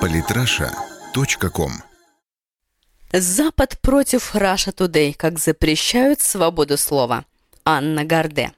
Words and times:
Политраша.ком 0.00 1.72
Запад 3.12 3.78
против 3.80 4.34
Russia 4.34 4.74
Today, 4.74 5.14
как 5.14 5.38
запрещают 5.38 6.20
свободу 6.20 6.76
слова. 6.76 7.24
Анна 7.64 8.04
Гарде. 8.04 8.52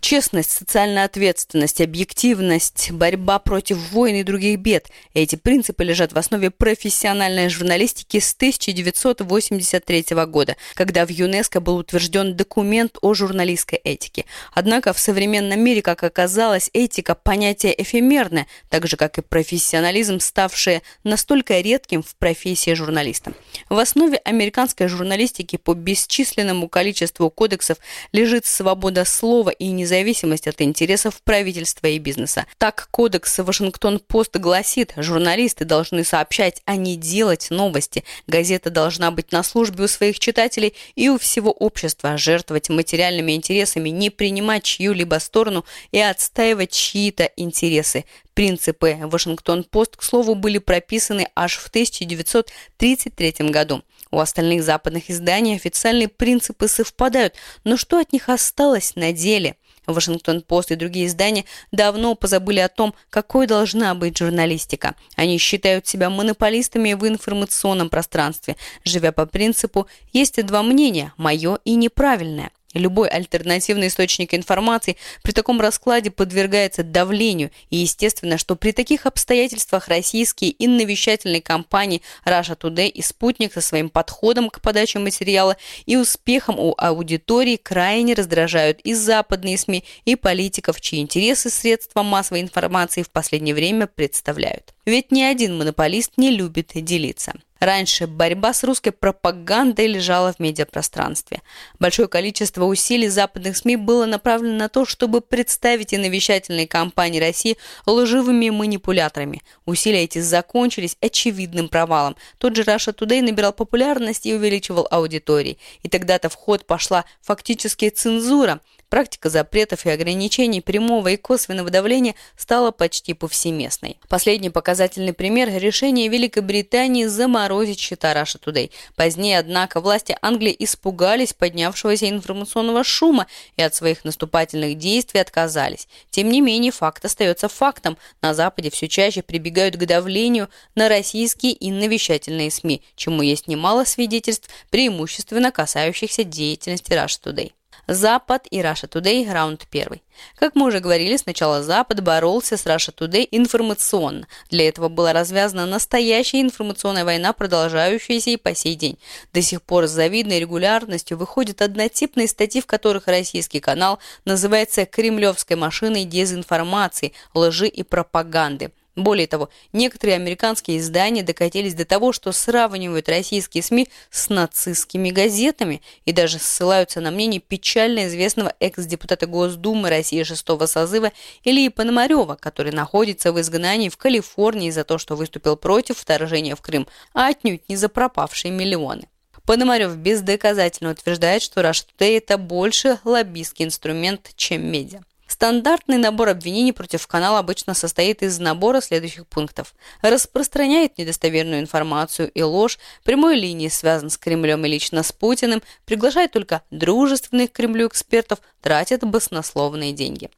Честность, 0.00 0.50
социальная 0.50 1.04
ответственность, 1.04 1.80
объективность, 1.82 2.90
борьба 2.90 3.38
против 3.38 3.92
войн 3.92 4.16
и 4.16 4.22
других 4.22 4.58
бед– 4.58 4.88
эти 5.14 5.36
принципы 5.36 5.84
лежат 5.84 6.12
в 6.14 6.18
основе 6.18 6.50
профессиональной 6.50 7.50
журналистики 7.50 8.18
с 8.18 8.32
1983 8.32 10.04
года, 10.26 10.56
когда 10.74 11.04
в 11.04 11.10
ЮНЕСКО 11.10 11.60
был 11.60 11.76
утвержден 11.76 12.34
документ 12.34 12.96
о 13.02 13.12
журналистской 13.12 13.78
этике. 13.78 14.24
Однако 14.54 14.94
в 14.94 14.98
современном 14.98 15.60
мире, 15.60 15.82
как 15.82 16.02
оказалось, 16.02 16.70
этика– 16.72 17.14
понятие 17.22 17.80
эфемерное, 17.80 18.46
так 18.70 18.86
же, 18.86 18.96
как 18.96 19.18
и 19.18 19.22
профессионализм, 19.22 20.18
ставшее 20.18 20.80
настолько 21.04 21.60
редким 21.60 22.02
в 22.02 22.16
профессии 22.16 22.72
журналиста. 22.72 23.34
В 23.68 23.78
основе 23.78 24.16
американской 24.24 24.88
журналистики 24.88 25.56
по 25.56 25.74
бесчисленному 25.74 26.68
количеству 26.70 27.28
кодексов 27.28 27.76
лежит 28.12 28.46
свобода 28.46 29.04
слова 29.04 29.50
и 29.50 29.66
независимость 29.66 29.89
независимость 29.90 30.46
от 30.46 30.60
интересов 30.60 31.20
правительства 31.22 31.88
и 31.88 31.98
бизнеса. 31.98 32.46
Так, 32.58 32.88
кодекс 32.92 33.38
«Вашингтон-Пост» 33.38 34.36
гласит, 34.36 34.92
журналисты 34.96 35.64
должны 35.64 36.04
сообщать, 36.04 36.62
а 36.64 36.76
не 36.76 36.96
делать 36.96 37.48
новости. 37.50 38.04
Газета 38.28 38.70
должна 38.70 39.10
быть 39.10 39.32
на 39.32 39.42
службе 39.42 39.84
у 39.84 39.88
своих 39.88 40.20
читателей 40.20 40.74
и 40.94 41.08
у 41.08 41.18
всего 41.18 41.50
общества, 41.50 42.16
жертвовать 42.16 42.68
материальными 42.68 43.32
интересами, 43.32 43.88
не 43.88 44.10
принимать 44.10 44.62
чью-либо 44.62 45.18
сторону 45.18 45.64
и 45.90 45.98
отстаивать 45.98 46.70
чьи-то 46.70 47.30
интересы. 47.36 48.04
Принципы 48.34 48.96
«Вашингтон-Пост», 49.00 49.96
к 49.96 50.04
слову, 50.04 50.36
были 50.36 50.58
прописаны 50.58 51.28
аж 51.34 51.56
в 51.56 51.66
1933 51.66 53.50
году. 53.50 53.82
У 54.12 54.18
остальных 54.18 54.62
западных 54.62 55.10
изданий 55.10 55.56
официальные 55.56 56.08
принципы 56.08 56.68
совпадают, 56.68 57.34
но 57.64 57.76
что 57.76 57.98
от 57.98 58.12
них 58.12 58.28
осталось 58.28 58.96
на 58.96 59.12
деле? 59.12 59.56
Вашингтон-Пост 59.92 60.70
и 60.70 60.76
другие 60.76 61.06
издания 61.06 61.44
давно 61.72 62.14
позабыли 62.14 62.60
о 62.60 62.68
том, 62.68 62.94
какой 63.10 63.46
должна 63.46 63.94
быть 63.94 64.18
журналистика. 64.18 64.94
Они 65.16 65.38
считают 65.38 65.86
себя 65.86 66.10
монополистами 66.10 66.92
в 66.94 67.06
информационном 67.06 67.88
пространстве, 67.88 68.56
живя 68.84 69.12
по 69.12 69.26
принципу 69.26 69.86
«есть 70.12 70.44
два 70.44 70.62
мнения– 70.62 71.12
мое 71.16 71.58
и 71.64 71.74
неправильное». 71.74 72.50
Любой 72.72 73.08
альтернативный 73.08 73.88
источник 73.88 74.32
информации 74.32 74.96
при 75.22 75.32
таком 75.32 75.60
раскладе 75.60 76.12
подвергается 76.12 76.84
давлению, 76.84 77.50
и 77.68 77.78
естественно, 77.78 78.38
что 78.38 78.54
при 78.54 78.70
таких 78.70 79.06
обстоятельствах 79.06 79.88
российские 79.88 80.54
инновещательные 80.64 81.42
компании 81.42 82.02
Russia 82.24 82.56
Today 82.56 82.88
и 82.88 83.02
«Спутник» 83.02 83.54
со 83.54 83.60
своим 83.60 83.90
подходом 83.90 84.50
к 84.50 84.60
подаче 84.60 85.00
материала 85.00 85.56
и 85.86 85.96
успехом 85.96 86.60
у 86.60 86.74
аудитории 86.78 87.56
крайне 87.56 88.14
раздражают 88.14 88.80
и 88.82 88.94
западные 88.94 89.58
СМИ, 89.58 89.84
и 90.04 90.14
политиков, 90.14 90.80
чьи 90.80 91.00
интересы 91.00 91.50
средства 91.50 92.04
массовой 92.04 92.40
информации 92.40 93.02
в 93.02 93.10
последнее 93.10 93.54
время 93.54 93.88
представляют. 93.88 94.74
Ведь 94.86 95.10
ни 95.10 95.22
один 95.22 95.58
монополист 95.58 96.12
не 96.18 96.30
любит 96.30 96.70
делиться. 96.74 97.34
Раньше 97.60 98.06
борьба 98.06 98.54
с 98.54 98.64
русской 98.64 98.90
пропагандой 98.90 99.86
лежала 99.86 100.32
в 100.32 100.40
медиапространстве. 100.40 101.42
Большое 101.78 102.08
количество 102.08 102.64
усилий 102.64 103.08
западных 103.08 103.54
СМИ 103.54 103.76
было 103.76 104.06
направлено 104.06 104.56
на 104.56 104.68
то, 104.70 104.86
чтобы 104.86 105.20
представить 105.20 105.92
инновещательные 105.92 106.66
компании 106.66 107.20
России 107.20 107.58
лживыми 107.84 108.48
манипуляторами. 108.48 109.42
Усилия 109.66 110.04
эти 110.04 110.20
закончились 110.20 110.96
очевидным 111.02 111.68
провалом. 111.68 112.16
Тот 112.38 112.56
же 112.56 112.62
Russia 112.62 112.94
Today 112.96 113.20
набирал 113.20 113.52
популярность 113.52 114.24
и 114.24 114.34
увеличивал 114.34 114.88
аудитории. 114.90 115.58
И 115.82 115.88
тогда-то 115.90 116.30
в 116.30 116.34
ход 116.36 116.66
пошла 116.66 117.04
фактически 117.20 117.90
цензура, 117.90 118.60
Практика 118.90 119.30
запретов 119.30 119.86
и 119.86 119.90
ограничений 119.90 120.60
прямого 120.60 121.08
и 121.08 121.16
косвенного 121.16 121.70
давления 121.70 122.16
стала 122.36 122.72
почти 122.72 123.14
повсеместной. 123.14 123.98
Последний 124.08 124.50
показательный 124.50 125.12
пример– 125.12 125.48
решение 125.54 126.08
Великобритании 126.08 127.04
заморозить 127.04 127.78
счета 127.78 128.12
Russia 128.12 128.40
Today. 128.44 128.72
Позднее, 128.96 129.38
однако, 129.38 129.80
власти 129.80 130.16
Англии 130.20 130.56
испугались 130.58 131.32
поднявшегося 131.34 132.10
информационного 132.10 132.82
шума 132.82 133.28
и 133.56 133.62
от 133.62 133.76
своих 133.76 134.04
наступательных 134.04 134.76
действий 134.76 135.20
отказались. 135.20 135.86
Тем 136.10 136.28
не 136.28 136.40
менее, 136.40 136.72
факт 136.72 137.04
остается 137.04 137.48
фактом. 137.48 137.96
На 138.22 138.34
Западе 138.34 138.70
все 138.70 138.88
чаще 138.88 139.22
прибегают 139.22 139.76
к 139.76 139.86
давлению 139.86 140.48
на 140.74 140.88
российские 140.88 141.52
и 141.52 141.70
навещательные 141.70 142.50
СМИ, 142.50 142.82
чему 142.96 143.22
есть 143.22 143.46
немало 143.46 143.84
свидетельств, 143.84 144.50
преимущественно 144.70 145.52
касающихся 145.52 146.24
деятельности 146.24 146.90
Russia 146.90 147.20
Today. 147.22 147.52
Запад 147.92 148.46
и 148.52 148.60
Russia 148.60 148.88
Today 148.88 149.28
раунд 149.28 149.66
первый. 149.68 150.04
Как 150.38 150.54
мы 150.54 150.68
уже 150.68 150.78
говорили, 150.78 151.16
сначала 151.16 151.60
Запад 151.60 152.04
боролся 152.04 152.56
с 152.56 152.64
Russia 152.64 152.94
Today 152.94 153.26
информационно. 153.32 154.28
Для 154.48 154.68
этого 154.68 154.88
была 154.88 155.12
развязана 155.12 155.66
настоящая 155.66 156.40
информационная 156.40 157.04
война, 157.04 157.32
продолжающаяся 157.32 158.30
и 158.30 158.36
по 158.36 158.54
сей 158.54 158.76
день. 158.76 158.96
До 159.32 159.42
сих 159.42 159.60
пор 159.62 159.88
с 159.88 159.90
завидной 159.90 160.38
регулярностью 160.38 161.18
выходят 161.18 161.62
однотипные 161.62 162.28
статьи, 162.28 162.60
в 162.60 162.66
которых 162.66 163.08
российский 163.08 163.58
канал 163.58 163.98
называется 164.24 164.86
«Кремлевской 164.86 165.56
машиной 165.56 166.04
дезинформации, 166.04 167.12
лжи 167.34 167.66
и 167.66 167.82
пропаганды». 167.82 168.70
Более 169.00 169.26
того, 169.26 169.48
некоторые 169.72 170.16
американские 170.16 170.78
издания 170.78 171.22
докатились 171.22 171.72
до 171.72 171.86
того, 171.86 172.12
что 172.12 172.32
сравнивают 172.32 173.08
российские 173.08 173.62
СМИ 173.62 173.88
с 174.10 174.28
нацистскими 174.28 175.10
газетами 175.10 175.80
и 176.04 176.12
даже 176.12 176.38
ссылаются 176.38 177.00
на 177.00 177.10
мнение 177.10 177.40
печально 177.40 178.08
известного 178.08 178.54
экс-депутата 178.60 179.26
Госдумы 179.26 179.88
России 179.88 180.22
шестого 180.22 180.66
созыва 180.66 181.12
Ильи 181.44 181.70
Пономарева, 181.70 182.36
который 182.38 182.72
находится 182.72 183.32
в 183.32 183.40
изгнании 183.40 183.88
в 183.88 183.96
Калифорнии 183.96 184.68
за 184.68 184.84
то, 184.84 184.98
что 184.98 185.16
выступил 185.16 185.56
против 185.56 185.96
вторжения 185.96 186.54
в 186.54 186.60
Крым, 186.60 186.86
а 187.14 187.28
отнюдь 187.28 187.66
не 187.70 187.76
за 187.76 187.88
пропавшие 187.88 188.52
миллионы. 188.52 189.08
Пономарев 189.46 189.96
бездоказательно 189.96 190.90
утверждает, 190.90 191.40
что 191.40 191.62
Rush 191.62 191.86
это 191.98 192.36
больше 192.36 192.98
лоббистский 193.04 193.64
инструмент, 193.64 194.32
чем 194.36 194.70
медиа. 194.70 195.00
Стандартный 195.30 195.96
набор 195.96 196.30
обвинений 196.30 196.72
против 196.72 197.06
канала 197.06 197.38
обычно 197.38 197.72
состоит 197.72 198.20
из 198.24 198.40
набора 198.40 198.80
следующих 198.80 199.28
пунктов. 199.28 199.74
Распространяет 200.02 200.98
недостоверную 200.98 201.60
информацию 201.60 202.28
и 202.32 202.42
ложь, 202.42 202.80
прямой 203.04 203.36
линии 203.36 203.68
связан 203.68 204.10
с 204.10 204.18
Кремлем 204.18 204.66
и 204.66 204.68
лично 204.68 205.04
с 205.04 205.12
Путиным, 205.12 205.62
приглашает 205.86 206.32
только 206.32 206.62
дружественных 206.72 207.52
к 207.52 207.54
Кремлю 207.54 207.86
экспертов, 207.86 208.40
тратит 208.60 209.04
баснословные 209.04 209.92
деньги. 209.92 210.30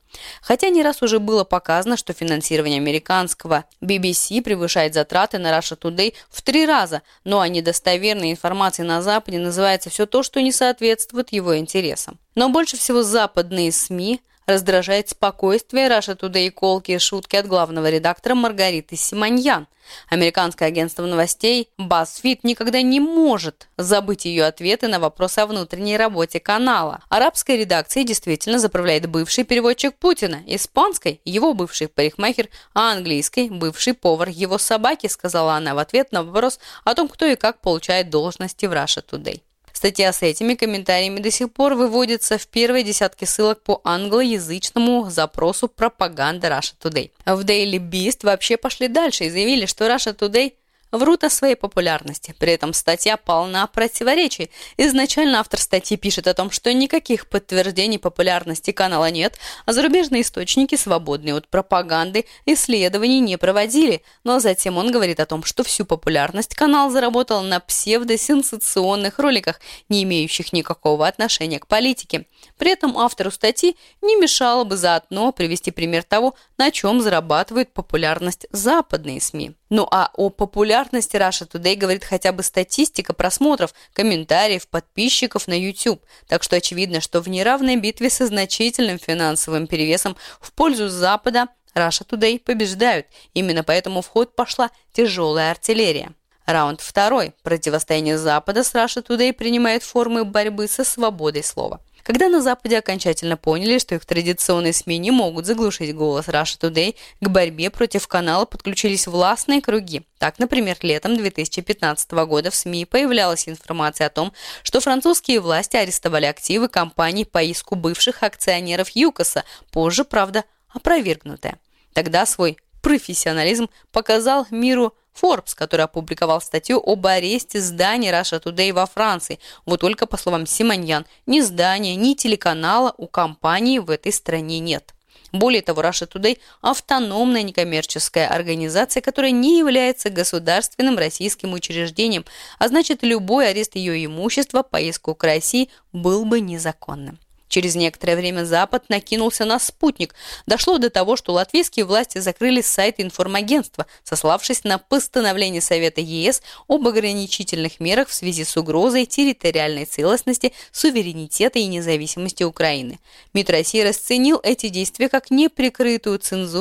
Хотя 0.42 0.68
не 0.68 0.82
раз 0.82 1.00
уже 1.00 1.20
было 1.20 1.44
показано, 1.44 1.96
что 1.96 2.12
финансирование 2.12 2.78
американского 2.78 3.64
BBC 3.80 4.42
превышает 4.42 4.92
затраты 4.92 5.38
на 5.38 5.58
Russia 5.58 5.76
Today 5.76 6.12
в 6.28 6.42
три 6.42 6.66
раза, 6.66 7.00
но 7.24 7.40
о 7.40 7.48
недостоверной 7.48 8.30
информации 8.30 8.82
на 8.82 9.00
Западе 9.00 9.38
называется 9.38 9.88
все 9.88 10.04
то, 10.04 10.22
что 10.22 10.42
не 10.42 10.52
соответствует 10.52 11.32
его 11.32 11.56
интересам. 11.56 12.18
Но 12.34 12.50
больше 12.50 12.76
всего 12.76 13.02
западные 13.02 13.72
СМИ– 13.72 14.20
Раздражает 14.46 15.08
спокойствие 15.08 15.88
Раша 15.88 16.12
Today 16.12 16.46
и 16.46 16.50
колки 16.50 16.92
и 16.92 16.98
шутки 16.98 17.36
от 17.36 17.46
главного 17.46 17.88
редактора 17.88 18.34
Маргариты 18.34 18.96
Симоньян. 18.96 19.68
Американское 20.08 20.68
агентство 20.68 21.04
новостей 21.06 21.68
BuzzFeed 21.78 22.40
никогда 22.42 22.82
не 22.82 23.00
может 23.00 23.68
забыть 23.76 24.24
ее 24.24 24.44
ответы 24.44 24.88
на 24.88 25.00
вопросы 25.00 25.40
о 25.40 25.46
внутренней 25.46 25.96
работе 25.96 26.40
канала. 26.40 27.02
Арабской 27.08 27.58
редакцией 27.58 28.06
действительно 28.06 28.58
заправляет 28.58 29.06
бывший 29.06 29.44
переводчик 29.44 29.94
Путина, 29.96 30.42
испанской– 30.46 31.20
его 31.24 31.54
бывший 31.54 31.88
парикмахер, 31.88 32.48
а 32.74 32.92
английской– 32.92 33.48
бывший 33.50 33.94
повар 33.94 34.28
его 34.28 34.58
собаки, 34.58 35.06
сказала 35.06 35.54
она 35.54 35.74
в 35.74 35.78
ответ 35.78 36.12
на 36.12 36.22
вопрос 36.24 36.58
о 36.84 36.94
том, 36.94 37.08
кто 37.08 37.26
и 37.26 37.36
как 37.36 37.60
получает 37.60 38.10
должности 38.10 38.66
в 38.66 38.72
Russia 38.72 39.04
Today. 39.04 39.42
Статья 39.72 40.12
с 40.12 40.22
этими 40.22 40.54
комментариями 40.54 41.20
до 41.20 41.30
сих 41.30 41.52
пор 41.52 41.74
выводится 41.74 42.38
в 42.38 42.46
первой 42.46 42.82
десятке 42.82 43.26
ссылок 43.26 43.62
по 43.62 43.80
англоязычному 43.84 45.10
запросу 45.10 45.68
«Пропаганда 45.68 46.48
Russia 46.48 46.74
Today». 46.80 47.10
В 47.24 47.44
Daily 47.44 47.78
Beast 47.78 48.20
вообще 48.22 48.56
пошли 48.56 48.88
дальше 48.88 49.24
и 49.24 49.30
заявили, 49.30 49.66
что 49.66 49.86
Russia 49.86 50.16
Today 50.16 50.54
врут 50.92 51.24
о 51.24 51.30
своей 51.30 51.56
популярности. 51.56 52.34
При 52.38 52.52
этом 52.52 52.72
статья 52.74 53.16
полна 53.16 53.66
противоречий. 53.66 54.50
Изначально 54.76 55.40
автор 55.40 55.58
статьи 55.58 55.96
пишет 55.96 56.28
о 56.28 56.34
том, 56.34 56.50
что 56.50 56.72
никаких 56.72 57.28
подтверждений 57.28 57.98
популярности 57.98 58.70
канала 58.70 59.10
нет, 59.10 59.38
а 59.66 59.72
зарубежные 59.72 60.22
источники, 60.22 60.76
свободные 60.76 61.34
от 61.34 61.48
пропаганды, 61.48 62.26
исследований 62.46 63.20
не 63.20 63.38
проводили. 63.38 64.02
Но 64.22 64.38
затем 64.38 64.76
он 64.76 64.92
говорит 64.92 65.18
о 65.18 65.26
том, 65.26 65.42
что 65.42 65.64
всю 65.64 65.84
популярность 65.84 66.54
канал 66.54 66.90
заработал 66.90 67.42
на 67.42 67.58
псевдосенсационных 67.58 69.18
роликах, 69.18 69.60
не 69.88 70.02
имеющих 70.04 70.52
никакого 70.52 71.08
отношения 71.08 71.58
к 71.58 71.66
политике. 71.66 72.26
При 72.58 72.70
этом 72.70 72.96
автору 72.98 73.30
статьи 73.30 73.76
не 74.00 74.16
мешало 74.16 74.64
бы 74.64 74.76
заодно 74.76 75.32
привести 75.32 75.70
пример 75.70 76.02
того, 76.02 76.34
на 76.58 76.70
чем 76.70 77.00
зарабатывают 77.00 77.72
популярность 77.72 78.46
западные 78.52 79.20
СМИ. 79.20 79.52
Ну 79.70 79.86
а 79.90 80.10
о 80.14 80.30
популярности 80.30 81.16
Russia 81.16 81.48
Today 81.48 81.76
говорит 81.76 82.04
хотя 82.04 82.32
бы 82.32 82.42
статистика 82.42 83.12
просмотров, 83.12 83.74
комментариев, 83.92 84.68
подписчиков 84.68 85.48
на 85.48 85.58
YouTube. 85.58 86.04
Так 86.28 86.42
что 86.42 86.56
очевидно, 86.56 87.00
что 87.00 87.20
в 87.20 87.28
неравной 87.28 87.76
битве 87.76 88.10
со 88.10 88.26
значительным 88.26 88.98
финансовым 88.98 89.66
перевесом 89.66 90.16
в 90.40 90.52
пользу 90.52 90.88
Запада 90.88 91.48
Russia 91.74 92.06
Today 92.06 92.38
побеждают. 92.38 93.06
Именно 93.34 93.64
поэтому 93.64 94.02
в 94.02 94.08
ход 94.08 94.36
пошла 94.36 94.70
тяжелая 94.92 95.50
артиллерия. 95.50 96.12
Раунд 96.44 96.80
второй. 96.80 97.32
Противостояние 97.42 98.18
Запада 98.18 98.64
с 98.64 98.74
Russia 98.74 99.04
Today 99.04 99.32
принимает 99.32 99.82
формы 99.82 100.24
борьбы 100.24 100.68
со 100.68 100.84
свободой 100.84 101.44
слова. 101.44 101.80
Когда 102.02 102.28
на 102.28 102.42
Западе 102.42 102.78
окончательно 102.78 103.36
поняли, 103.36 103.78
что 103.78 103.94
их 103.94 104.04
традиционные 104.04 104.72
СМИ 104.72 104.98
не 104.98 105.10
могут 105.10 105.46
заглушить 105.46 105.94
голос 105.94 106.26
Russia 106.26 106.58
Today, 106.58 106.96
к 107.20 107.28
борьбе 107.28 107.70
против 107.70 108.08
канала 108.08 108.44
подключились 108.44 109.06
властные 109.06 109.60
круги. 109.60 110.02
Так, 110.18 110.38
например, 110.38 110.76
летом 110.82 111.16
2015 111.16 112.10
года 112.26 112.50
в 112.50 112.56
СМИ 112.56 112.86
появлялась 112.86 113.48
информация 113.48 114.08
о 114.08 114.10
том, 114.10 114.32
что 114.64 114.80
французские 114.80 115.40
власти 115.40 115.76
арестовали 115.76 116.26
активы 116.26 116.68
компаний 116.68 117.24
по 117.24 117.42
иску 117.42 117.76
бывших 117.76 118.22
акционеров 118.24 118.90
ЮКОСа, 118.90 119.44
позже, 119.70 120.04
правда, 120.04 120.44
опровергнутая. 120.70 121.58
Тогда 121.92 122.26
свой 122.26 122.56
профессионализм 122.80 123.70
показал 123.92 124.46
миру 124.50 124.94
Forbes, 125.20 125.54
который 125.54 125.82
опубликовал 125.82 126.40
статью 126.40 126.82
об 126.84 127.06
аресте 127.06 127.60
здания 127.60 128.12
Russia 128.12 128.42
Today 128.42 128.72
во 128.72 128.86
Франции. 128.86 129.38
Вот 129.66 129.80
только, 129.80 130.06
по 130.06 130.16
словам 130.16 130.46
Симоньян, 130.46 131.06
ни 131.26 131.40
здания, 131.40 131.94
ни 131.96 132.14
телеканала 132.14 132.94
у 132.96 133.06
компании 133.06 133.78
в 133.78 133.90
этой 133.90 134.12
стране 134.12 134.58
нет. 134.58 134.94
Более 135.32 135.62
того, 135.62 135.80
Russia 135.80 136.06
Today– 136.06 136.38
автономная 136.60 137.42
некоммерческая 137.42 138.28
организация, 138.28 139.00
которая 139.00 139.30
не 139.30 139.58
является 139.58 140.10
государственным 140.10 140.98
российским 140.98 141.54
учреждением, 141.54 142.26
а 142.58 142.68
значит, 142.68 143.02
любой 143.02 143.48
арест 143.48 143.76
ее 143.76 144.04
имущества 144.04 144.62
по 144.62 144.78
иску 144.78 145.14
к 145.14 145.24
России 145.24 145.70
был 145.92 146.26
бы 146.26 146.40
незаконным. 146.40 147.18
Через 147.52 147.74
некоторое 147.74 148.16
время 148.16 148.44
Запад 148.44 148.84
накинулся 148.88 149.44
на 149.44 149.58
спутник. 149.58 150.14
Дошло 150.46 150.78
до 150.78 150.88
того, 150.88 151.16
что 151.16 151.34
латвийские 151.34 151.84
власти 151.84 152.16
закрыли 152.16 152.62
сайт 152.62 152.94
информагентства, 152.96 153.84
сославшись 154.04 154.64
на 154.64 154.78
постановление 154.78 155.60
Совета 155.60 156.00
ЕС 156.00 156.40
об 156.66 156.88
ограничительных 156.88 157.78
мерах 157.78 158.08
в 158.08 158.14
связи 158.14 158.44
с 158.44 158.56
угрозой 158.56 159.04
территориальной 159.04 159.84
целостности, 159.84 160.54
суверенитета 160.72 161.58
и 161.58 161.66
независимости 161.66 162.42
Украины. 162.42 162.98
МИД 163.34 163.50
России 163.50 163.82
расценил 163.82 164.40
эти 164.42 164.70
действия 164.70 165.10
как 165.10 165.30
неприкрытую 165.30 166.18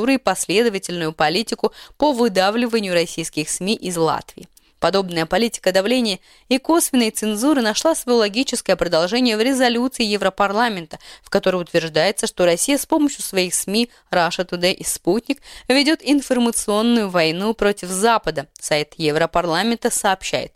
и 0.09 0.17
последовательную 0.17 1.13
политику 1.13 1.71
по 1.95 2.11
выдавливанию 2.11 2.93
российских 2.93 3.49
СМИ 3.49 3.75
из 3.75 3.95
Латвии. 3.95 4.49
Подобная 4.81 5.27
политика 5.27 5.71
давления 5.71 6.19
и 6.49 6.57
косвенной 6.57 7.11
цензуры 7.11 7.61
нашла 7.61 7.93
свое 7.93 8.17
логическое 8.17 8.75
продолжение 8.75 9.37
в 9.37 9.41
резолюции 9.41 10.03
Европарламента, 10.03 10.97
в 11.21 11.29
которой 11.29 11.61
утверждается, 11.61 12.25
что 12.25 12.45
Россия 12.45 12.79
с 12.79 12.87
помощью 12.87 13.21
своих 13.21 13.53
СМИ 13.53 13.91
Russia 14.09 14.43
Today 14.43 14.73
и 14.73 14.83
Спутник 14.83 15.37
ведет 15.67 15.99
информационную 16.01 17.09
войну 17.09 17.53
против 17.53 17.89
Запада. 17.89 18.47
Сайт 18.59 18.95
Европарламента 18.97 19.91
сообщает. 19.91 20.51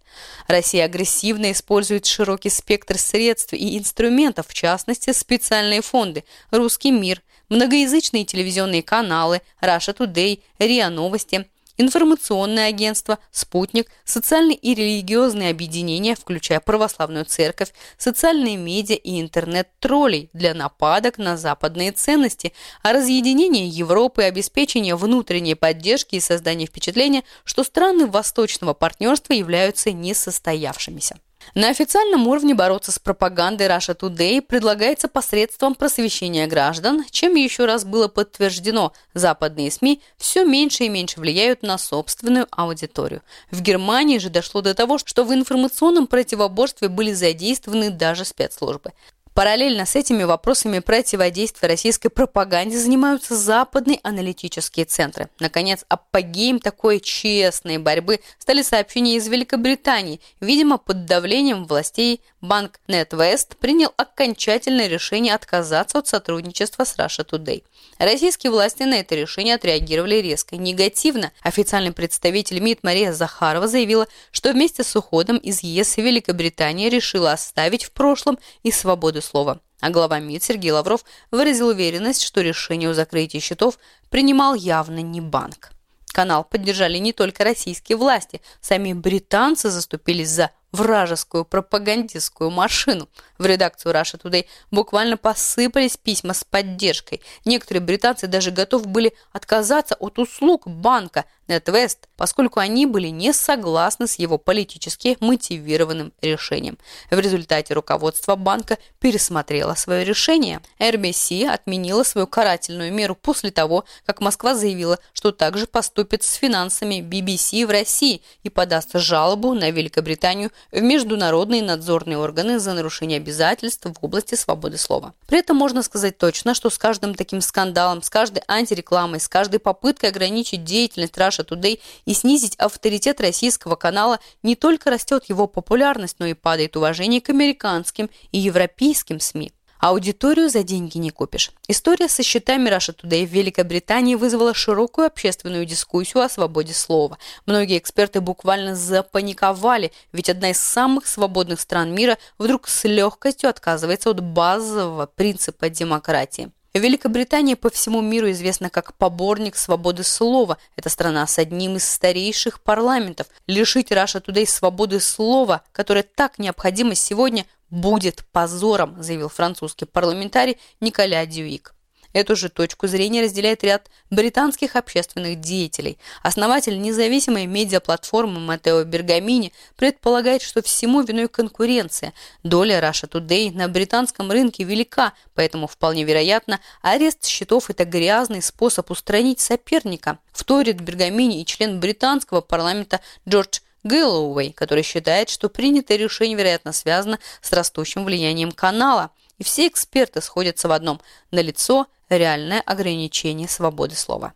Россия 0.48 0.86
агрессивно 0.86 1.52
использует 1.52 2.08
широкий 2.08 2.50
спектр 2.50 2.98
средств 2.98 3.54
и 3.54 3.78
инструментов, 3.78 4.48
в 4.48 4.56
частности, 4.56 5.14
специальные 5.14 5.84
фонды 5.84 6.24
«Русский 6.50 6.90
мир», 6.90 7.22
многоязычные 7.50 8.26
телевизионные 8.26 8.82
каналы 8.82 9.42
«Russia 9.62 9.96
Today», 9.96 10.42
«РИА 10.58 10.90
Новости», 10.90 11.48
информационное 11.78 12.68
агентство, 12.68 13.20
спутник, 13.32 13.90
социальные 14.04 14.58
и 14.58 14.74
религиозные 14.74 15.50
объединения, 15.50 16.16
включая 16.16 16.60
православную 16.60 17.26
церковь, 17.26 17.74
социальные 17.98 18.58
медиа 18.58 18.96
и 18.96 19.22
интернет-троллей 19.22 20.30
для 20.34 20.54
нападок 20.54 21.18
на 21.18 21.38
западные 21.38 21.92
ценности, 21.92 22.54
а 22.82 22.94
разъединение 22.94 23.68
Европы, 23.68 24.24
обеспечение 24.24 24.96
внутренней 24.96 25.56
поддержки 25.56 26.16
и 26.16 26.20
создание 26.20 26.68
впечатления, 26.68 27.24
что 27.44 27.64
страны 27.64 28.08
восточного 28.08 28.74
партнерства 28.74 29.34
являются 29.34 29.92
несостоявшимися. 29.92 31.18
На 31.54 31.70
официальном 31.70 32.28
уровне 32.28 32.54
бороться 32.54 32.92
с 32.92 33.00
пропагандой 33.00 33.68
Russia 33.68 33.98
Today 33.98 34.42
предлагается 34.42 35.08
посредством 35.08 35.76
просвещения 35.76 36.48
граждан, 36.48 37.06
чем 37.12 37.36
еще 37.36 37.66
раз 37.66 37.86
было 37.86 38.08
подтверждено, 38.08 38.94
западные 39.14 39.72
СМИ 39.72 40.02
все 40.18 40.44
меньше 40.44 40.86
и 40.86 40.90
меньше 40.90 41.20
влияют 41.20 41.62
на 41.62 41.78
собственную 41.78 42.48
аудиторию. 42.52 43.22
В 43.52 43.62
Германии 43.62 44.18
же 44.18 44.30
дошло 44.30 44.62
до 44.62 44.74
того, 44.74 44.98
что 44.98 45.24
в 45.24 45.34
информационном 45.34 46.08
противоборстве 46.08 46.90
были 46.90 47.14
задействованы 47.14 47.90
даже 47.90 48.26
спецслужбы. 48.26 48.92
Параллельно 49.36 49.86
с 49.86 49.98
этими 49.98 50.24
вопросами 50.24 50.80
противодействия 50.80 51.68
российской 51.68 52.08
пропаганде 52.08 52.80
занимаются 52.80 53.36
западные 53.36 54.00
аналитические 54.02 54.86
центры. 54.86 55.28
Наконец, 55.42 55.84
апогеем 55.90 56.60
такой 56.60 57.02
честной 57.02 57.78
борьбы 57.78 58.22
стали 58.40 58.62
сообщения 58.62 59.18
из 59.18 59.28
Великобритании. 59.28 60.22
Видимо, 60.40 60.78
под 60.78 61.04
давлением 61.04 61.66
властей 61.66 62.22
банк 62.48 62.80
NetWest 62.88 63.58
принял 63.60 63.92
окончательное 63.98 64.88
решение 64.88 65.34
отказаться 65.34 66.00
от 66.00 66.08
сотрудничества 66.08 66.84
с 66.84 66.98
Russia 66.98 67.28
Today. 67.28 67.64
Российские 67.98 68.52
власти 68.52 68.84
на 68.84 68.96
это 68.96 69.16
решение 69.16 69.56
отреагировали 69.56 70.16
резко 70.16 70.58
негативно. 70.58 71.32
Официальный 71.42 71.92
представитель 71.92 72.60
МИД 72.60 72.84
Мария 72.84 73.14
Захарова 73.14 73.68
заявила, 73.68 74.08
что 74.32 74.52
вместе 74.52 74.84
с 74.84 74.96
уходом 74.96 75.38
из 75.38 75.64
ЕС 75.64 75.98
Великобритания 75.98 76.90
решила 76.90 77.32
оставить 77.32 77.84
в 77.84 77.92
прошлом 77.92 78.38
и 78.64 78.72
свободу 78.72 79.22
слова. 79.22 79.60
А 79.82 79.90
глава 79.90 80.20
МИД 80.20 80.44
Сергей 80.44 80.72
Лавров 80.72 81.04
выразил 81.32 81.68
уверенность, 81.70 82.24
что 82.24 82.42
решение 82.42 82.90
о 82.90 82.94
закрытии 82.94 83.40
счетов 83.40 83.78
принимал 84.10 84.56
явно 84.56 85.00
не 85.00 85.22
банк. 85.22 85.72
Канал 86.16 86.46
поддержали 86.46 86.98
не 86.98 87.12
только 87.12 87.44
российские 87.44 87.98
власти, 87.98 88.40
сами 88.62 88.94
британцы 88.94 89.70
заступились 89.70 90.30
за 90.30 90.52
вражескую 90.76 91.46
пропагандистскую 91.46 92.52
машину. 92.52 93.10
В 93.38 93.46
редакцию 93.46 93.94
Russia 93.94 94.22
Today 94.22 94.46
буквально 94.72 95.18
посыпались 95.18 95.98
письма 95.98 96.34
с 96.34 96.44
поддержкой. 96.44 97.22
Некоторые 97.46 97.82
британцы 97.82 98.28
даже 98.28 98.52
готовы 98.52 98.88
были 98.88 99.14
отказаться 99.32 99.96
от 99.96 100.20
услуг 100.20 100.68
банка 100.68 101.26
NetWest, 101.48 101.98
поскольку 102.18 102.60
они 102.60 102.86
были 102.86 103.08
не 103.10 103.34
согласны 103.34 104.08
с 104.08 104.16
его 104.16 104.38
политически 104.38 105.18
мотивированным 105.20 106.12
решением. 106.22 106.78
В 107.12 107.20
результате 107.20 107.74
руководство 107.74 108.36
банка 108.36 108.78
пересмотрело 109.00 109.76
свое 109.76 110.04
решение. 110.04 110.62
RBC 110.80 111.48
отменила 111.48 112.04
свою 112.04 112.28
карательную 112.28 112.92
меру 112.94 113.16
после 113.16 113.52
того, 113.52 113.86
как 114.06 114.22
Москва 114.22 114.56
заявила, 114.56 115.00
что 115.14 115.32
также 115.32 115.68
поступит 115.68 116.24
с 116.24 116.34
финансами 116.34 116.96
BBC 116.96 117.66
в 117.66 117.70
России 117.70 118.22
и 118.44 118.50
подаст 118.50 118.92
жалобу 118.94 119.54
на 119.54 119.70
Великобританию 119.72 120.52
в 120.72 120.82
международные 120.82 121.64
надзорные 121.64 122.18
органы 122.18 122.60
за 122.60 122.74
нарушение 122.74 123.18
обязательств 123.18 123.86
в 123.86 124.06
области 124.06 124.36
свободы 124.36 124.78
слова. 124.78 125.14
При 125.28 125.40
этом 125.40 125.58
можно 125.58 125.82
сказать 125.84 126.18
точно, 126.18 126.54
что 126.54 126.70
с 126.70 126.78
каждым 126.78 127.16
таким 127.16 127.42
скандалом, 127.42 128.02
с 128.02 128.10
каждой 128.10 128.44
антирекламой, 128.48 129.20
с 129.20 129.28
каждой 129.28 129.60
попыткой 129.60 130.10
ограничить 130.10 130.64
деятельность 130.64 131.18
Russia 131.18 131.48
Today 131.48 131.80
и 132.06 132.14
снизить 132.14 132.56
авторитет 132.58 133.22
российского 133.22 133.76
канала 133.76 134.20
не 134.44 134.56
только 134.56 134.90
растет 134.90 135.26
его 135.30 135.48
популярность, 135.48 136.18
но 136.20 136.26
и 136.26 136.34
падает 136.34 136.76
уважение 136.76 137.22
к 137.22 137.30
американским 137.30 138.10
и 138.32 138.40
европейским 138.40 139.20
СМИ. 139.20 139.55
Аудиторию 139.80 140.50
за 140.50 140.64
деньги 140.64 140.98
не 140.98 141.12
купишь. 141.12 141.52
История 141.68 142.08
со 142.08 142.24
счетами 142.24 142.70
Russia 142.70 142.96
Today 142.96 143.26
в 143.26 143.32
Великобритании 143.32 144.16
вызвала 144.16 144.54
широкую 144.54 145.08
общественную 145.08 145.66
дискуссию 145.66 146.24
о 146.24 146.30
свободе 146.30 146.74
слова. 146.74 147.18
Многие 147.46 147.78
эксперты 147.78 148.22
буквально 148.22 148.76
запаниковали, 148.76 149.92
ведь 150.12 150.30
одна 150.30 150.52
из 150.52 150.60
самых 150.60 151.08
свободных 151.08 151.60
стран 151.60 151.94
мира 151.94 152.18
вдруг 152.38 152.68
с 152.68 152.86
легкостью 152.86 153.50
отказывается 153.50 154.10
от 154.10 154.22
базового 154.22 155.06
принципа 155.06 155.70
демократии. 155.70 156.52
Великобритания 156.76 157.56
по 157.56 157.70
всему 157.70 158.02
миру 158.02 158.30
известна 158.32 158.70
как 158.70 158.96
поборник 158.96 159.56
свободы 159.56 160.04
слова. 160.04 160.58
Это 160.76 160.90
страна 160.90 161.26
с 161.26 161.40
одним 161.40 161.78
из 161.78 161.90
старейших 161.90 162.60
парламентов. 162.60 163.28
Лишить 163.48 163.94
Раша 163.94 164.20
Тудей 164.20 164.46
свободы 164.46 165.00
слова, 165.00 165.64
которая 165.72 166.04
так 166.04 166.38
необходима 166.38 166.94
сегодня, 166.96 167.46
будет 167.70 168.26
позором, 168.32 169.02
заявил 169.02 169.30
французский 169.30 169.86
парламентарий 169.86 170.58
Николя 170.80 171.26
Дюик. 171.26 171.76
Эту 172.16 172.38
же 172.38 172.48
точку 172.48 172.88
зрения 172.88 173.22
разделяет 173.22 173.62
ряд 173.66 173.90
британских 174.10 174.78
общественных 174.78 175.42
деятелей. 175.42 175.98
Основатель 176.24 176.80
независимой 176.80 177.46
медиаплатформы 177.46 178.40
Матео 178.40 178.86
Бергамини 178.86 179.52
предполагает, 179.76 180.42
что 180.42 180.62
всему 180.62 181.02
виной 181.02 181.28
конкуренция. 181.28 182.14
Доля 182.42 182.80
Russia 182.80 183.10
Today 183.10 183.52
на 183.52 183.68
британском 183.68 184.32
рынке 184.32 184.64
велика, 184.64 185.12
поэтому 185.34 185.68
вполне 185.68 186.06
вероятно, 186.06 186.62
арест 186.82 187.26
счетов– 187.26 187.70
это 187.70 187.84
грязный 187.84 188.42
способ 188.42 188.90
устранить 188.92 189.42
соперника. 189.42 190.20
Вторит 190.32 190.80
Бергамини 190.80 191.42
и 191.42 191.46
член 191.46 191.82
британского 191.82 192.40
парламента 192.40 193.02
Джордж 193.28 193.60
Гэллоуэй, 193.86 194.52
который 194.52 194.84
считает, 194.84 195.30
что 195.30 195.48
принятое 195.48 195.98
решение, 195.98 196.36
вероятно, 196.36 196.74
связано 196.74 197.20
с 197.42 197.54
растущим 197.54 198.04
влиянием 198.04 198.52
канала. 198.52 199.12
И 199.38 199.44
все 199.44 199.68
эксперты 199.68 200.22
сходятся 200.22 200.68
в 200.68 200.72
одном– 200.72 201.00
налицо 201.32 201.88
реальное 202.10 202.62
ограничение 202.62 203.48
свободы 203.48 203.96
слова. 203.96 204.34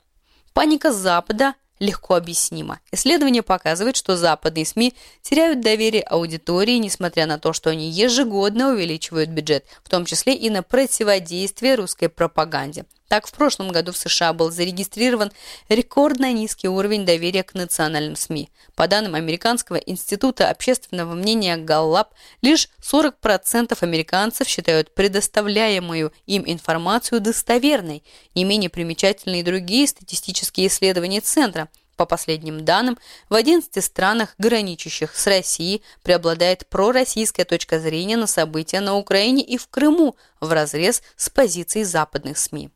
Паника 0.53 0.91
Запада 0.91 1.55
легко 1.79 2.15
объяснима. 2.15 2.79
Исследования 2.91 3.41
показывают, 3.41 3.95
что 3.95 4.17
западные 4.17 4.65
СМИ 4.65 4.93
теряют 5.21 5.61
доверие 5.61 6.03
аудитории, 6.03 6.77
несмотря 6.77 7.25
на 7.25 7.39
то, 7.39 7.51
что 7.53 7.71
они 7.71 7.89
ежегодно 7.89 8.69
увеличивают 8.69 9.29
бюджет, 9.29 9.65
в 9.83 9.89
том 9.89 10.05
числе 10.05 10.35
и 10.35 10.49
на 10.49 10.61
противодействие 10.61 11.75
русской 11.75 12.09
пропаганде. 12.09 12.85
Так, 13.09 13.25
в 13.25 13.31
прошлом 13.31 13.69
году 13.69 13.91
в 13.91 13.97
США 13.97 14.33
был 14.33 14.51
зарегистрирован 14.51 15.31
рекордно 15.67 16.31
низкий 16.31 16.67
уровень 16.67 17.07
доверия 17.07 17.41
к 17.41 17.55
национальным 17.55 18.15
СМИ. 18.15 18.51
По 18.75 18.87
данным 18.87 19.15
Американского 19.15 19.77
института 19.77 20.51
общественного 20.51 21.15
мнения 21.15 21.57
Галлап, 21.57 22.13
лишь 22.43 22.69
40% 22.83 23.75
американцев 23.81 24.47
считают 24.47 24.93
предоставляемую 24.93 26.13
им 26.27 26.43
информацию 26.45 27.19
достоверной. 27.19 28.03
Не 28.35 28.43
менее 28.43 28.69
примечательны 28.69 29.39
и 29.39 29.43
другие 29.43 29.87
статистические 29.87 30.67
исследования 30.67 31.21
Центра. 31.21 31.67
По 31.95 32.05
последним 32.05 32.63
данным, 32.63 32.99
в 33.27 33.33
11 33.33 33.83
странах, 33.83 34.35
граничащих 34.37 35.15
с 35.15 35.25
Россией, 35.25 35.81
преобладает 36.03 36.67
пророссийская 36.67 37.45
точка 37.47 37.79
зрения 37.79 38.17
на 38.17 38.27
события 38.27 38.81
на 38.81 38.95
Украине 38.97 39.43
и 39.43 39.57
в 39.57 39.67
Крыму, 39.67 40.15
в 40.39 40.51
разрез 40.51 41.01
с 41.17 41.31
позицией 41.31 41.85
западных 41.85 42.37
СМИ. 42.37 42.69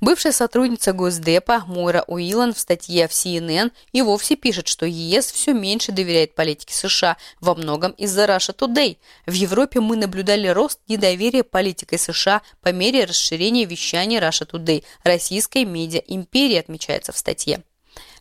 Бывшая 0.00 0.32
сотрудница 0.32 0.92
Госдепа 0.92 1.64
Мойра 1.66 2.04
Уиллан 2.06 2.54
в 2.54 2.58
статье 2.58 3.06
в 3.08 3.12
CNN 3.12 3.70
и 3.92 4.02
вовсе 4.02 4.36
пишет, 4.36 4.68
что 4.68 4.86
ЕС 4.86 5.30
все 5.30 5.52
меньше 5.52 5.92
доверяет 5.92 6.34
политике 6.34 6.74
США, 6.74 7.16
во 7.40 7.54
многом 7.54 7.92
из-за 7.92 8.24
Russia 8.24 8.56
Today. 8.56 8.96
В 9.26 9.32
Европе 9.32 9.80
мы 9.80 9.96
наблюдали 9.96 10.48
рост 10.48 10.80
недоверия 10.88 11.44
политикой 11.44 11.98
США 11.98 12.42
по 12.60 12.72
мере 12.72 13.04
расширения 13.04 13.64
вещания 13.64 14.20
Russia 14.20 14.48
Today, 14.48 14.84
российской 15.04 15.64
медиа-империи, 15.64 16.56
отмечается 16.56 17.12
в 17.12 17.18
статье. 17.18 17.62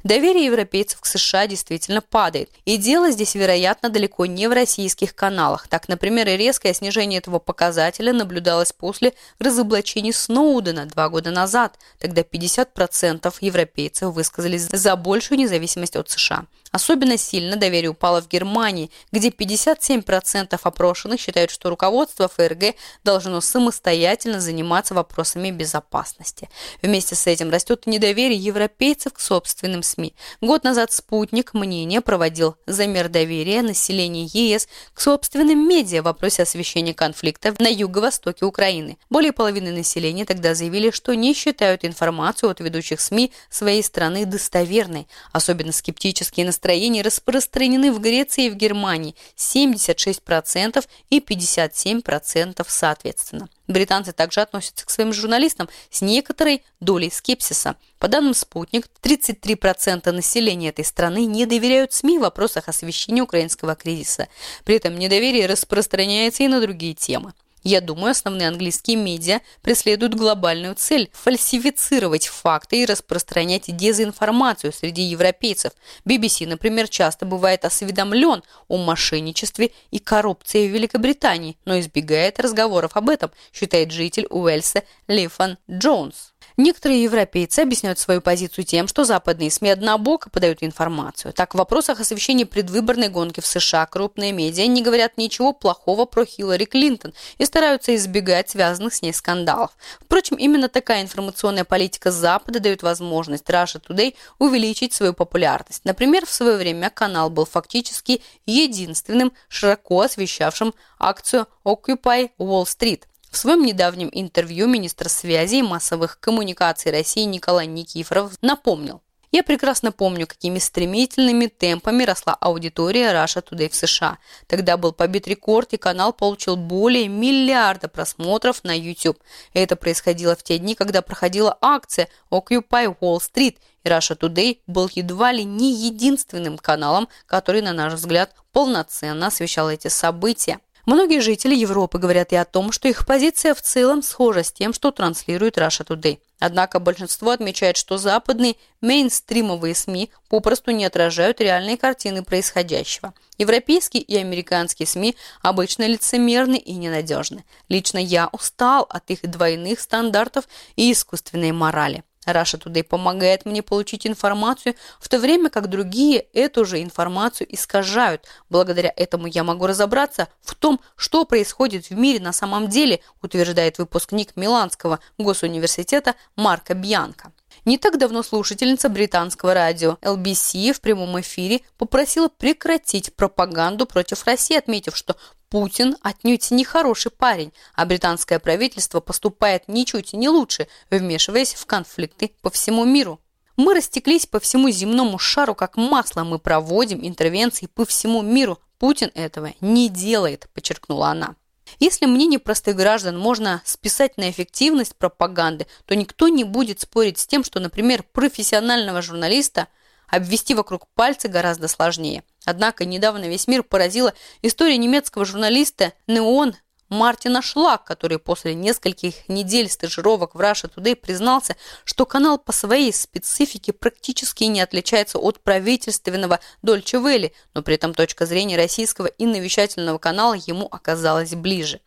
Доверие 0.04 0.46
европейцев 0.46 1.00
к 1.00 1.06
США 1.06 1.48
действительно 1.48 2.02
падает. 2.02 2.50
И 2.66 2.78
дело 2.78 3.12
здесь, 3.12 3.36
вероятно, 3.36 3.90
далеко 3.90 4.26
не 4.26 4.48
в 4.48 4.54
российских 4.54 5.16
каналах. 5.16 5.68
Так, 5.68 5.88
например, 5.88 6.28
и 6.28 6.38
резкое 6.38 6.74
снижение 6.74 7.20
этого 7.20 7.40
показателя 7.40 8.14
наблюдалось 8.14 8.74
после 8.74 9.14
разоблачения 9.40 10.14
Сноудена 10.14 10.86
два 10.86 11.10
года 11.10 11.32
назад. 11.32 11.78
Тогда 12.00 12.22
50% 12.22 13.34
европейцев 13.42 14.14
высказались 14.14 14.68
за 14.72 14.96
большую 14.96 15.40
независимость 15.40 15.96
от 15.96 16.10
США. 16.10 16.46
Особенно 16.72 17.18
сильно 17.18 17.58
доверие 17.58 17.90
упало 17.90 18.22
в 18.22 18.30
Германии, 18.30 18.92
где 19.12 19.30
57% 19.30 20.58
опрошенных 20.64 21.20
считают, 21.20 21.52
что 21.52 21.70
руководство 21.70 22.30
ФРГ 22.30 22.76
должно 23.04 23.42
самостоятельно 23.42 24.40
заниматься 24.40 24.94
вопросами 24.94 25.52
безопасности. 25.52 26.50
Вместе 26.82 27.16
с 27.16 27.28
этим 27.28 27.50
растет 27.50 27.88
недоверие 27.88 28.40
европейцев 28.40 29.14
к 29.14 29.20
собственным 29.20 29.84
СМИ. 29.84 30.14
Год 30.40 30.64
назад 30.64 30.94
«Спутник» 30.94 31.54
мнение 31.54 32.00
проводил 32.00 32.56
замер 32.66 33.10
доверия 33.10 33.62
населения 33.64 34.26
ЕС 34.32 34.70
к 34.94 35.02
собственным 35.02 35.68
медиа 35.68 36.02
в 36.02 36.06
вопросе 36.06 36.44
освещения 36.44 36.94
конфликта 36.94 37.54
на 37.60 37.68
юго-востоке 37.68 38.46
Украины. 38.46 38.98
Более 39.10 39.34
половины 39.34 39.74
населения 39.74 40.24
тогда 40.24 40.56
заявили, 40.56 40.92
что 40.92 41.14
не 41.16 41.34
считают 41.34 41.84
информацию 41.84 42.50
от 42.50 42.62
ведущих 42.62 43.02
СМИ 43.02 43.34
своей 43.50 43.84
страны 43.84 44.26
достоверной. 44.26 45.08
Особенно 45.34 45.74
скептические 45.74 46.46
настроения 46.46 46.61
настроений 46.62 47.02
распространены 47.02 47.92
в 47.92 48.00
Греции 48.00 48.46
и 48.46 48.50
в 48.52 48.56
Германии 48.56 49.16
76% 49.36 50.86
и 51.10 51.20
57% 51.20 52.66
соответственно. 52.68 53.50
Британцы 53.68 54.12
также 54.12 54.42
относятся 54.42 54.86
к 54.86 54.92
своим 54.92 55.12
журналистам 55.12 55.70
с 55.90 56.02
некоторой 56.02 56.62
долей 56.80 57.10
скепсиса. 57.10 57.78
По 57.98 58.08
данным 58.08 58.36
«Спутник», 58.36 58.88
33% 59.02 60.12
населения 60.12 60.70
этой 60.70 60.86
страны 60.86 61.26
не 61.26 61.48
доверяют 61.48 61.94
СМИ 61.94 62.20
в 62.20 62.22
вопросах 62.22 62.68
освещения 62.68 63.24
украинского 63.24 63.74
кризиса. 63.74 64.28
При 64.64 64.76
этом 64.76 65.00
недоверие 65.00 65.48
распространяется 65.48 66.44
и 66.44 66.48
на 66.48 66.62
другие 66.62 66.94
темы. 66.94 67.34
Я 67.64 67.80
думаю, 67.80 68.12
основные 68.12 68.48
английские 68.48 68.98
медиа 68.98 69.42
преследуют 69.62 70.16
глобальную 70.16 70.74
цель– 70.76 71.12
фальсифицировать 71.14 72.28
факты 72.28 72.82
и 72.82 72.86
распространять 72.86 73.76
дезинформацию 73.76 74.74
среди 74.74 75.04
европейцев. 75.04 75.74
BBC, 76.04 76.48
например, 76.48 76.88
часто 76.88 77.26
бывает 77.26 77.64
осведомлен 77.64 78.44
о 78.68 78.78
мошенничестве 78.78 79.72
и 79.92 80.00
коррупции 80.00 80.68
в 80.68 80.72
Великобритании, 80.72 81.58
но 81.66 81.80
избегает 81.80 82.40
разговоров 82.40 82.92
об 82.96 83.10
этом, 83.10 83.30
считает 83.54 83.92
житель 83.92 84.26
Уэльса 84.32 84.84
Лифан 85.08 85.58
Джонс. 85.70 86.31
Некоторые 86.58 87.04
европейцы 87.04 87.60
объясняют 87.60 88.00
свою 88.00 88.22
позицию 88.22 88.66
тем, 88.66 88.88
что 88.88 89.04
западные 89.04 89.52
СМИ 89.52 89.70
однобоко 89.70 90.30
подают 90.30 90.60
информацию. 90.62 91.34
Так, 91.34 91.54
в 91.54 91.58
вопросах 91.58 92.00
освещения 92.00 92.46
предвыборной 92.46 93.10
гонки 93.10 93.40
в 93.40 93.46
США 93.46 93.86
крупные 93.86 94.32
медиа 94.32 94.68
не 94.68 94.82
говорят 94.82 95.18
ничего 95.18 95.54
плохого 95.54 96.06
про 96.06 96.26
Хиллари 96.26 96.66
Клинтон 96.66 97.14
и 97.38 97.46
стараются 97.46 97.96
избегать 97.96 98.50
связанных 98.50 98.94
с 98.94 99.02
ней 99.02 99.14
скандалов. 99.14 99.72
Впрочем, 100.00 100.36
именно 100.36 100.70
такая 100.70 101.02
информационная 101.02 101.64
политика 101.64 102.12
Запада 102.12 102.60
дает 102.60 102.84
возможность 102.84 103.50
Russia 103.50 103.82
Today 103.82 104.16
увеличить 104.40 104.94
свою 104.94 105.14
популярность. 105.14 105.86
Например, 105.86 106.26
в 106.26 106.32
свое 106.32 106.58
время 106.58 106.90
канал 106.90 107.30
был 107.30 107.46
фактически 107.46 108.22
единственным 108.46 109.32
широко 109.48 110.02
освещавшим 110.02 110.74
акцию 111.00 111.48
Occupy 111.66 112.32
Wall 112.38 112.66
Street. 112.66 113.04
В 113.32 113.38
своем 113.38 113.64
недавнем 113.64 114.10
интервью 114.12 114.68
министр 114.68 115.08
связи 115.08 115.56
и 115.56 115.62
массовых 115.62 116.20
коммуникаций 116.20 116.92
России 116.92 117.24
Николай 117.24 117.66
Никифоров 117.66 118.34
напомнил, 118.42 119.02
я 119.32 119.42
прекрасно 119.42 119.94
помню, 119.94 120.28
какими 120.28 120.60
стремительными 120.60 121.46
темпами 121.46 122.04
росла 122.04 122.36
аудитория 122.42 123.14
Russia 123.14 123.42
Today 123.42 123.70
в 123.70 123.76
США. 123.76 124.18
Тогда 124.48 124.76
был 124.76 124.92
побит 124.92 125.30
рекорд, 125.30 125.72
и 125.72 125.78
канал 125.78 126.12
получил 126.12 126.58
более 126.58 127.08
миллиарда 127.08 127.88
просмотров 127.88 128.66
на 128.66 128.78
YouTube. 128.78 129.18
Это 129.54 129.78
происходило 129.78 130.36
в 130.36 130.44
те 130.44 130.58
дни, 130.58 130.76
когда 130.76 131.02
проходила 131.02 131.58
акция 131.62 132.10
Occupy 132.30 132.98
Wall 133.00 133.20
Street, 133.20 133.56
и 133.86 133.88
Russia 133.88 134.18
Today 134.20 134.60
был 134.68 134.90
едва 134.94 135.32
ли 135.32 135.46
не 135.46 135.72
единственным 135.74 136.58
каналом, 136.58 137.08
который, 137.28 137.62
на 137.62 137.72
наш 137.72 137.94
взгляд, 137.94 138.36
полноценно 138.52 139.28
освещал 139.28 139.70
эти 139.70 139.88
события. 139.88 140.60
Многие 140.86 141.22
жители 141.22 141.54
Европы 141.56 142.00
говорят 142.00 142.32
и 142.32 142.36
о 142.36 142.46
том, 142.46 142.72
что 142.72 142.88
их 142.88 143.06
позиция 143.06 143.54
в 143.54 143.62
целом 143.62 144.02
схожа 144.02 144.44
с 144.44 144.52
тем, 144.52 144.74
что 144.74 144.92
транслирует 144.92 145.58
Russia 145.58 145.86
Today. 145.86 146.20
Однако 146.40 146.80
большинство 146.80 147.30
отмечает, 147.30 147.78
что 147.78 147.98
западные 147.98 148.56
мейнстримовые 148.82 149.76
СМИ 149.76 150.10
попросту 150.28 150.72
не 150.72 150.86
отражают 150.86 151.40
реальные 151.40 151.78
картины 151.78 152.24
происходящего. 152.24 153.14
Европейские 153.38 154.02
и 154.02 154.18
американские 154.18 154.88
СМИ 154.88 155.16
обычно 155.44 155.86
лицемерны 155.86 156.56
и 156.56 156.74
ненадежны. 156.74 157.46
Лично 157.70 158.00
я 158.00 158.30
устал 158.32 158.88
от 158.90 159.12
их 159.12 159.22
двойных 159.22 159.80
стандартов 159.80 160.46
и 160.76 160.92
искусственной 160.92 161.52
морали. 161.52 162.04
Раша 162.26 162.58
Today 162.58 162.84
помогает 162.84 163.46
мне 163.46 163.64
получить 163.64 164.06
информацию, 164.06 164.76
в 165.00 165.10
то 165.10 165.20
время 165.20 165.50
как 165.50 165.70
другие 165.70 166.20
эту 166.34 166.66
же 166.66 166.82
информацию 166.82 167.54
искажают. 167.54 168.28
Благодаря 168.50 168.94
этому 168.96 169.28
я 169.28 169.44
могу 169.44 169.66
разобраться 169.66 170.28
в 170.42 170.56
том, 170.56 170.80
что 170.96 171.26
происходит 171.26 171.90
в 171.90 171.92
мире 171.92 172.20
на 172.20 172.34
самом 172.34 172.68
деле, 172.68 173.02
утверждает 173.22 173.80
выпускник 173.80 174.36
Миланского 174.36 175.00
госуниверситета 175.18 176.16
Марко 176.36 176.74
Бьянко. 176.74 177.32
Не 177.64 177.78
так 177.78 178.00
давно 178.00 178.24
слушательница 178.24 178.90
британского 178.90 179.54
радио 179.54 180.00
LBC 180.02 180.74
в 180.74 180.82
прямом 180.82 181.22
эфире 181.22 181.62
попросила 181.78 182.28
прекратить 182.28 183.16
пропаганду 183.16 183.86
против 183.86 184.26
России, 184.26 184.58
отметив, 184.58 184.98
что 184.98 185.16
Путин 185.48 185.96
отнюдь 186.02 186.50
не 186.50 186.64
хороший 186.64 187.12
парень, 187.12 187.54
а 187.76 187.86
британское 187.86 188.40
правительство 188.40 189.00
поступает 189.00 189.68
ничуть 189.68 190.14
не 190.14 190.28
лучше, 190.28 190.68
вмешиваясь 190.90 191.54
в 191.54 191.68
конфликты 191.68 192.32
по 192.42 192.50
всему 192.50 192.84
миру. 192.84 193.20
Мы 193.58 193.76
растеклись 193.76 194.26
по 194.26 194.40
всему 194.40 194.72
земному 194.72 195.20
шару, 195.20 195.54
как 195.54 195.78
масло. 195.78 196.24
Мы 196.24 196.40
проводим 196.40 197.06
интервенции 197.06 197.68
по 197.68 197.86
всему 197.86 198.24
миру. 198.24 198.58
Путин 198.80 199.12
этого 199.14 199.54
не 199.62 199.88
делает, 199.88 200.48
подчеркнула 200.54 201.10
она. 201.10 201.36
Если 201.80 202.06
мнение 202.06 202.40
простых 202.40 202.76
граждан 202.76 203.18
можно 203.18 203.62
списать 203.66 204.18
на 204.18 204.30
эффективность 204.30 204.96
пропаганды, 204.96 205.68
то 205.86 205.96
никто 205.96 206.28
не 206.28 206.44
будет 206.44 206.82
спорить 206.82 207.18
с 207.18 207.28
тем, 207.28 207.44
что, 207.44 207.60
например, 207.60 208.04
профессионального 208.12 209.02
журналиста 209.02 209.68
обвести 210.08 210.54
вокруг 210.54 210.88
пальца 210.94 211.28
гораздо 211.28 211.68
сложнее. 211.68 212.24
Однако 212.46 212.86
недавно 212.86 213.30
весь 213.30 213.48
мир 213.48 213.64
поразила 213.64 214.14
история 214.42 214.78
немецкого 214.78 215.26
журналиста 215.26 215.94
Неон 216.08 216.56
Мартина 216.92 217.42
Шлак, 217.42 217.86
который 217.86 218.20
после 218.20 218.54
нескольких 218.54 219.30
недель 219.30 219.70
стажировок 219.70 220.36
в 220.36 220.42
Russia 220.42 220.70
Today 220.70 220.98
признался, 220.98 221.56
что 221.86 222.06
канал 222.06 222.38
по 222.38 222.52
своей 222.52 222.92
специфике 222.92 223.72
практически 223.72 224.44
не 224.44 224.60
отличается 224.60 225.18
от 225.18 225.40
правительственного 225.40 226.42
Дольче 226.62 227.00
Вэлли, 227.00 227.34
но 227.54 227.62
при 227.64 227.76
этом 227.76 227.94
точка 227.94 228.26
зрения 228.26 228.58
российского 228.58 229.08
и 229.08 229.26
навещательного 229.26 230.00
канала 230.00 230.34
ему 230.34 230.68
оказалась 230.70 231.34
ближе. 231.34 231.80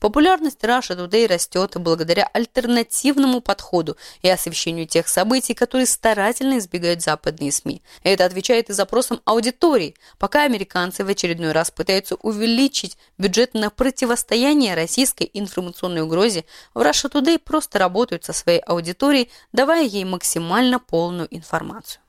Популярность 0.00 0.62
Russia 0.62 0.96
Today 0.96 1.26
растет 1.26 1.76
благодаря 1.76 2.28
альтернативному 2.32 3.40
подходу 3.40 3.96
и 4.22 4.28
освещению 4.28 4.86
тех 4.86 5.08
событий, 5.08 5.54
которые 5.54 5.86
старательно 5.86 6.58
избегают 6.58 7.02
западные 7.02 7.52
СМИ. 7.52 7.82
Это 8.02 8.24
отвечает 8.24 8.70
и 8.70 8.72
запросам 8.72 9.20
аудитории, 9.24 9.96
пока 10.18 10.42
американцы 10.44 11.04
в 11.04 11.08
очередной 11.08 11.52
раз 11.52 11.70
пытаются 11.70 12.16
увеличить 12.16 12.96
бюджет 13.18 13.54
на 13.54 13.70
противостояние 13.70 14.74
российской 14.74 15.30
информационной 15.32 16.02
угрозе, 16.02 16.44
в 16.74 16.80
Russia 16.80 17.10
Today 17.10 17.38
просто 17.38 17.78
работают 17.78 18.24
со 18.24 18.32
своей 18.32 18.60
аудиторией, 18.60 19.30
давая 19.52 19.84
ей 19.84 20.04
максимально 20.04 20.78
полную 20.78 21.28
информацию 21.34 22.03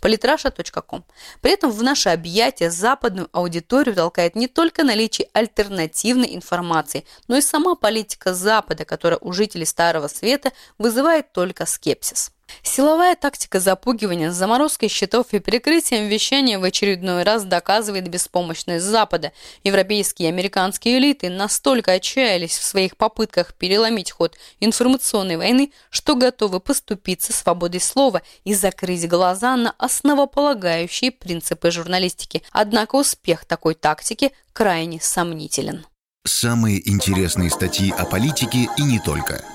politrasha.com. 0.00 1.04
При 1.40 1.52
этом 1.52 1.70
в 1.70 1.82
наше 1.82 2.08
объятие 2.08 2.70
западную 2.70 3.28
аудиторию 3.32 3.94
толкает 3.94 4.36
не 4.36 4.48
только 4.48 4.84
наличие 4.84 5.28
альтернативной 5.32 6.34
информации, 6.34 7.04
но 7.28 7.36
и 7.36 7.40
сама 7.40 7.74
политика 7.74 8.34
Запада, 8.34 8.84
которая 8.84 9.18
у 9.20 9.32
жителей 9.32 9.66
Старого 9.66 10.08
Света 10.08 10.52
вызывает 10.78 11.32
только 11.32 11.66
скепсис. 11.66 12.32
Силовая 12.62 13.16
тактика 13.16 13.60
запугивания 13.60 14.30
с 14.30 14.34
заморозкой 14.34 14.88
счетов 14.88 15.26
и 15.32 15.38
перекрытием 15.38 16.08
вещания 16.08 16.58
в 16.58 16.64
очередной 16.64 17.22
раз 17.22 17.44
доказывает 17.44 18.08
беспомощность 18.08 18.84
Запада. 18.84 19.32
Европейские 19.64 20.28
и 20.28 20.32
американские 20.32 20.98
элиты 20.98 21.30
настолько 21.30 21.92
отчаялись 21.92 22.56
в 22.56 22.62
своих 22.62 22.96
попытках 22.96 23.54
переломить 23.54 24.10
ход 24.10 24.36
информационной 24.60 25.36
войны, 25.36 25.72
что 25.90 26.14
готовы 26.14 26.60
поступиться 26.60 27.32
свободой 27.32 27.80
слова 27.80 28.22
и 28.44 28.54
закрыть 28.54 29.08
глаза 29.08 29.56
на 29.56 29.74
основополагающие 29.78 31.10
принципы 31.10 31.70
журналистики. 31.70 32.42
Однако 32.52 32.96
успех 32.96 33.44
такой 33.44 33.74
тактики 33.74 34.32
крайне 34.52 35.00
сомнителен. 35.00 35.86
Самые 36.26 36.88
интересные 36.88 37.50
статьи 37.50 37.92
о 37.96 38.04
политике 38.04 38.68
и 38.76 38.82
не 38.82 38.98
только– 38.98 39.44